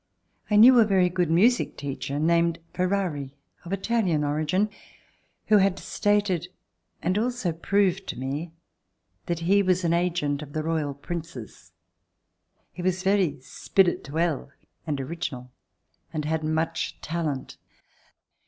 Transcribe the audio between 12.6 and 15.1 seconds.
He was very spirituel and